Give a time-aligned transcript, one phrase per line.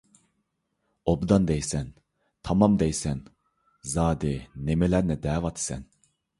[1.11, 1.91] «ئوبدان» دەيسەن،
[2.49, 3.21] «تامام» دەيسەن،
[3.95, 4.35] زادى
[4.71, 5.89] نېمىلەرنى دەۋاتىسەن؟